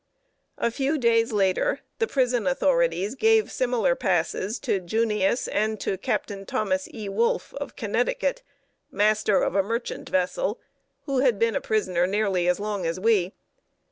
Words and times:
A 0.57 0.71
few 0.71 0.97
days 0.97 1.31
later, 1.31 1.81
the 1.99 2.07
prison 2.07 2.47
authorities 2.47 3.13
gave 3.13 3.51
similar 3.51 3.93
passes 3.93 4.57
to 4.61 4.79
"Junius" 4.79 5.47
and 5.47 5.79
to 5.79 5.95
Captain 5.95 6.43
Thomas 6.43 6.87
E. 6.91 7.07
Wolfe, 7.07 7.53
of 7.57 7.75
Connecticut, 7.75 8.41
master 8.91 9.43
of 9.43 9.53
a 9.53 9.61
merchant 9.61 10.09
vessel, 10.09 10.59
who 11.05 11.19
had 11.19 11.37
been 11.37 11.55
a 11.55 11.61
prisoner 11.61 12.07
nearly 12.07 12.47
as 12.47 12.59
long 12.59 12.87
as 12.87 12.99
we. 12.99 13.33